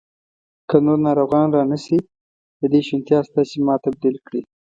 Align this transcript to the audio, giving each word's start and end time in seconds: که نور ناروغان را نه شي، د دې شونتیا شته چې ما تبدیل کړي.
که 0.69 0.75
نور 0.85 0.97
ناروغان 1.07 1.47
را 1.55 1.61
نه 1.71 1.77
شي، 1.85 1.97
د 2.59 2.61
دې 2.73 2.81
شونتیا 2.87 3.19
شته 3.27 3.41
چې 3.49 3.57
ما 3.65 3.75
تبدیل 3.85 4.15
کړي. 4.25 4.41